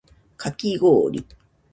[0.35, 1.27] かきごおり